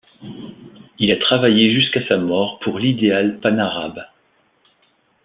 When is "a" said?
1.11-1.17